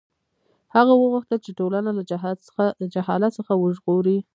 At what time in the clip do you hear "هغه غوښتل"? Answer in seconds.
0.75-1.39